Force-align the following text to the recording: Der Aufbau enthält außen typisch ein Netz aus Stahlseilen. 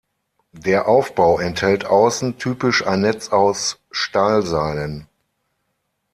Der 0.57 0.87
Aufbau 0.87 1.37
enthält 1.39 1.85
außen 1.85 2.39
typisch 2.39 2.83
ein 2.87 3.01
Netz 3.01 3.29
aus 3.29 3.77
Stahlseilen. 3.91 5.07